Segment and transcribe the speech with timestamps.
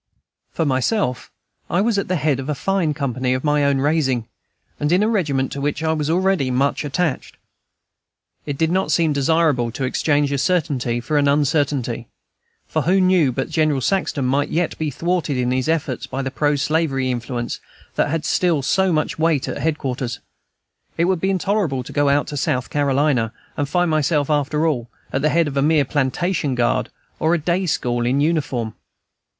[0.49, 1.29] For myself,
[1.69, 4.27] I was at the head of a fine company of my own raising,
[4.79, 7.37] and in a regiment to which I was already much attached.
[8.47, 12.07] It did not seem desirable to exchange a certainty for an uncertainty;
[12.65, 16.31] for who knew but General Saxton might yet be thwarted in his efforts by the
[16.31, 17.59] pro slavery influence
[17.93, 20.19] that had still so much weight at head quarters?
[20.97, 24.89] It would be intolerable to go out to South Carolina, and find myself, after all,
[25.13, 26.89] at the head of a mere plantation guard
[27.19, 28.73] or a day school in uniform.